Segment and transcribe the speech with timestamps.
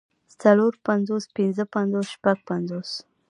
[0.41, 2.89] څلور پنځوس پنځۀ پنځوس شپږ پنځوس